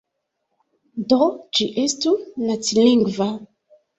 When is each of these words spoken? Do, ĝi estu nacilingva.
Do, 1.11 1.19
ĝi 1.57 1.67
estu 1.83 2.15
nacilingva. 2.47 3.31